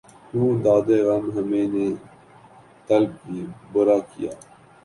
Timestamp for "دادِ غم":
0.63-1.25